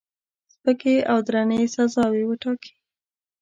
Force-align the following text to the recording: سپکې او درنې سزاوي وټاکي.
سپکې 0.53 0.95
او 1.11 1.17
درنې 1.27 1.59
سزاوي 1.75 2.23
وټاکي. 2.25 2.73